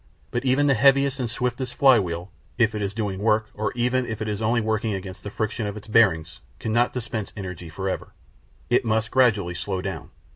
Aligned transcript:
But 0.31 0.43
even 0.43 0.65
the 0.65 0.73
heaviest 0.73 1.19
and 1.19 1.29
swiftest 1.29 1.75
flywheel, 1.75 2.31
if 2.57 2.73
it 2.73 2.81
is 2.81 2.91
doing 2.91 3.19
work, 3.19 3.51
or 3.53 3.71
even 3.75 4.03
if 4.07 4.19
it 4.19 4.27
is 4.27 4.41
only 4.41 4.59
working 4.59 4.95
against 4.95 5.23
the 5.23 5.29
friction 5.29 5.67
of 5.67 5.77
its 5.77 5.87
bearings, 5.87 6.39
cannot 6.57 6.91
dispense 6.91 7.31
energy 7.37 7.69
for 7.69 7.87
ever. 7.87 8.11
It 8.67 8.83
must, 8.83 9.11
gradually, 9.11 9.53
slow 9.53 9.79
down. 9.79 10.09